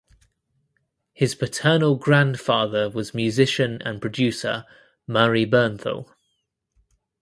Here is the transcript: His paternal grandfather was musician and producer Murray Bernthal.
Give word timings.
His 1.13 1.35
paternal 1.35 1.95
grandfather 1.95 2.89
was 2.89 3.13
musician 3.13 3.83
and 3.83 4.01
producer 4.01 4.65
Murray 5.05 5.45
Bernthal. 5.45 6.09